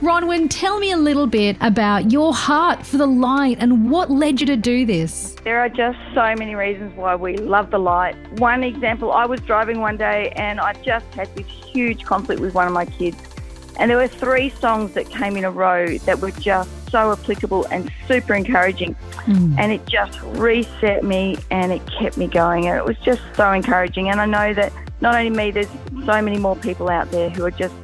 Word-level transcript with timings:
Bronwyn, 0.00 0.48
tell 0.48 0.78
me 0.78 0.92
a 0.92 0.96
little 0.96 1.26
bit 1.26 1.56
about 1.60 2.12
your 2.12 2.32
heart 2.32 2.86
for 2.86 2.98
the 2.98 3.06
light 3.06 3.56
and 3.58 3.90
what 3.90 4.12
led 4.12 4.40
you 4.40 4.46
to 4.46 4.56
do 4.56 4.86
this. 4.86 5.34
There 5.42 5.58
are 5.58 5.68
just 5.68 5.98
so 6.14 6.36
many 6.36 6.54
reasons 6.54 6.96
why 6.96 7.16
we 7.16 7.36
love 7.36 7.72
the 7.72 7.80
light. 7.80 8.14
One 8.38 8.62
example, 8.62 9.10
I 9.10 9.26
was 9.26 9.40
driving 9.40 9.80
one 9.80 9.96
day 9.96 10.30
and 10.36 10.60
I 10.60 10.74
just 10.84 11.04
had 11.14 11.34
this 11.34 11.48
huge 11.48 12.04
conflict 12.04 12.40
with 12.40 12.54
one 12.54 12.68
of 12.68 12.72
my 12.72 12.84
kids. 12.84 13.16
And 13.76 13.90
there 13.90 13.98
were 13.98 14.06
three 14.06 14.50
songs 14.50 14.94
that 14.94 15.10
came 15.10 15.36
in 15.36 15.44
a 15.44 15.50
row 15.50 15.98
that 15.98 16.20
were 16.20 16.30
just 16.30 16.70
so 16.92 17.10
applicable 17.10 17.66
and 17.72 17.90
super 18.06 18.34
encouraging. 18.34 18.94
Mm. 19.24 19.58
And 19.58 19.72
it 19.72 19.84
just 19.86 20.20
reset 20.22 21.02
me 21.02 21.38
and 21.50 21.72
it 21.72 21.82
kept 21.90 22.16
me 22.16 22.28
going. 22.28 22.68
And 22.68 22.78
it 22.78 22.84
was 22.84 22.98
just 22.98 23.22
so 23.34 23.50
encouraging. 23.50 24.10
And 24.10 24.20
I 24.20 24.26
know 24.26 24.54
that 24.54 24.72
not 25.00 25.16
only 25.16 25.30
me, 25.30 25.50
there's 25.50 25.68
so 26.06 26.22
many 26.22 26.38
more 26.38 26.54
people 26.54 26.88
out 26.88 27.10
there 27.10 27.30
who 27.30 27.44
are 27.44 27.50
just 27.50 27.74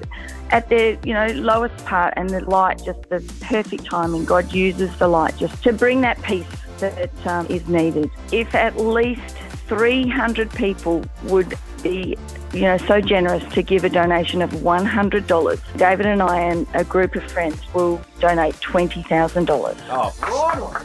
at 0.50 0.68
their 0.68 0.98
you 1.04 1.12
know 1.12 1.26
lowest 1.34 1.76
part 1.84 2.14
and 2.16 2.30
the 2.30 2.40
light 2.44 2.82
just 2.84 3.08
the 3.08 3.20
perfect 3.40 3.84
timing 3.84 4.24
god 4.24 4.52
uses 4.52 4.94
the 4.98 5.08
light 5.08 5.36
just 5.36 5.62
to 5.62 5.72
bring 5.72 6.00
that 6.00 6.20
peace 6.22 6.46
that 6.78 7.26
um, 7.26 7.46
is 7.48 7.66
needed. 7.68 8.10
If 8.32 8.54
at 8.54 8.76
least 8.76 9.36
300 9.68 10.50
people 10.50 11.04
would 11.24 11.54
be 11.82 12.16
you 12.52 12.62
know 12.62 12.76
so 12.78 13.00
generous 13.00 13.44
to 13.54 13.62
give 13.62 13.84
a 13.84 13.88
donation 13.88 14.42
of 14.42 14.50
$100 14.50 15.78
david 15.78 16.06
and 16.06 16.22
i 16.22 16.40
and 16.40 16.66
a 16.74 16.84
group 16.84 17.16
of 17.16 17.22
friends 17.24 17.60
will 17.74 18.00
donate 18.20 18.54
$20000 18.56 19.76
oh 19.88 20.84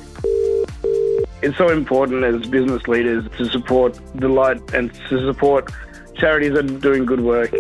it's 1.42 1.58
so 1.58 1.70
important 1.70 2.24
as 2.24 2.46
business 2.50 2.86
leaders 2.88 3.24
to 3.38 3.46
support 3.50 4.00
the 4.16 4.28
light 4.28 4.62
and 4.74 4.94
to 5.10 5.26
support 5.26 5.72
charities 6.16 6.54
that 6.54 6.70
are 6.70 6.80
doing 6.80 7.06
good 7.06 7.22
work 7.22 7.52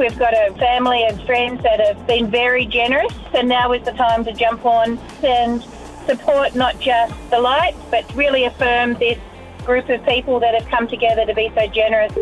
We've 0.00 0.18
got 0.18 0.32
a 0.32 0.54
family 0.54 1.04
and 1.04 1.22
friends 1.26 1.62
that 1.62 1.78
have 1.78 2.06
been 2.06 2.30
very 2.30 2.64
generous, 2.64 3.12
and 3.34 3.50
now 3.50 3.72
is 3.72 3.84
the 3.84 3.92
time 3.92 4.24
to 4.24 4.32
jump 4.32 4.64
on 4.64 4.98
and 5.22 5.62
support 6.06 6.54
not 6.54 6.80
just 6.80 7.12
the 7.28 7.38
light, 7.38 7.74
but 7.90 8.10
really 8.14 8.44
affirm 8.44 8.94
this 8.94 9.18
group 9.66 9.90
of 9.90 10.02
people 10.06 10.40
that 10.40 10.54
have 10.54 10.66
come 10.70 10.88
together 10.88 11.26
to 11.26 11.34
be 11.34 11.52
so 11.54 11.66
generous. 11.66 12.14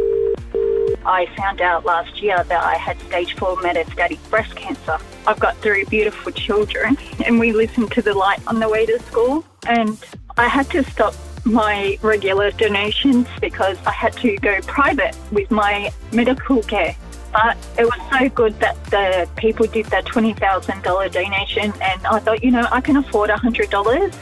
I 1.06 1.28
found 1.36 1.60
out 1.60 1.86
last 1.86 2.20
year 2.20 2.42
that 2.42 2.64
I 2.64 2.74
had 2.74 3.00
stage 3.02 3.34
four 3.34 3.54
metastatic 3.58 4.18
breast 4.28 4.56
cancer. 4.56 4.98
I've 5.28 5.38
got 5.38 5.56
three 5.58 5.84
beautiful 5.84 6.32
children, 6.32 6.98
and 7.24 7.38
we 7.38 7.52
listened 7.52 7.92
to 7.92 8.02
the 8.02 8.12
light 8.12 8.40
on 8.48 8.58
the 8.58 8.68
way 8.68 8.86
to 8.86 8.98
school, 9.04 9.44
and 9.68 9.96
I 10.36 10.48
had 10.48 10.68
to 10.70 10.82
stop 10.82 11.14
my 11.44 11.96
regular 12.02 12.50
donations 12.50 13.28
because 13.40 13.78
I 13.86 13.92
had 13.92 14.14
to 14.14 14.36
go 14.38 14.60
private 14.62 15.16
with 15.30 15.52
my 15.52 15.92
medical 16.12 16.60
care. 16.64 16.96
But 17.32 17.56
it 17.78 17.84
was 17.84 18.00
so 18.10 18.28
good 18.30 18.58
that 18.60 18.82
the 18.86 19.28
people 19.36 19.66
did 19.66 19.86
that 19.86 20.04
$20,000 20.06 21.12
donation, 21.12 21.72
and 21.80 22.06
I 22.06 22.18
thought, 22.20 22.42
you 22.42 22.50
know, 22.50 22.66
I 22.70 22.80
can 22.80 22.96
afford 22.96 23.30
$100. 23.30 24.14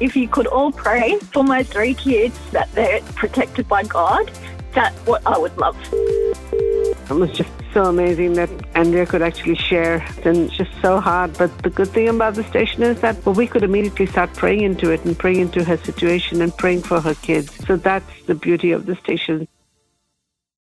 If 0.00 0.16
you 0.16 0.28
could 0.28 0.46
all 0.46 0.72
pray 0.72 1.18
for 1.32 1.44
my 1.44 1.62
three 1.62 1.94
kids 1.94 2.38
that 2.50 2.72
they're 2.72 3.00
protected 3.14 3.68
by 3.68 3.84
God, 3.84 4.30
that's 4.72 4.96
what 5.06 5.22
I 5.26 5.36
would 5.36 5.56
love. 5.58 5.76
It 5.92 7.10
was 7.10 7.30
just 7.32 7.50
so 7.72 7.84
amazing 7.84 8.34
that 8.34 8.50
Andrea 8.74 9.06
could 9.06 9.22
actually 9.22 9.56
share. 9.56 10.04
And 10.24 10.36
it's 10.36 10.56
just 10.56 10.70
so 10.80 11.00
hard. 11.00 11.36
But 11.36 11.56
the 11.62 11.70
good 11.70 11.88
thing 11.88 12.08
about 12.08 12.34
the 12.34 12.44
station 12.44 12.82
is 12.82 13.00
that 13.00 13.24
well, 13.24 13.34
we 13.34 13.46
could 13.46 13.62
immediately 13.62 14.06
start 14.06 14.32
praying 14.34 14.62
into 14.62 14.90
it 14.90 15.04
and 15.04 15.18
praying 15.18 15.40
into 15.40 15.64
her 15.64 15.76
situation 15.76 16.40
and 16.42 16.56
praying 16.56 16.82
for 16.82 17.00
her 17.00 17.14
kids. 17.14 17.54
So 17.66 17.76
that's 17.76 18.10
the 18.26 18.34
beauty 18.34 18.72
of 18.72 18.86
the 18.86 18.96
station. 18.96 19.48